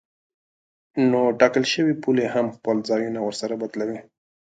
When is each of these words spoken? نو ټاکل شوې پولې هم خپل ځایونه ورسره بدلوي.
نو 1.09 1.19
ټاکل 1.39 1.63
شوې 1.73 1.93
پولې 2.03 2.25
هم 2.33 2.47
خپل 2.55 2.75
ځایونه 2.89 3.19
ورسره 3.23 3.53
بدلوي. 3.61 3.99